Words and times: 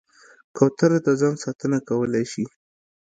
کوتره 0.57 0.99
د 1.05 1.07
ځان 1.21 1.35
ساتنه 1.43 1.79
کولی 1.87 2.23
شي. 2.31 2.45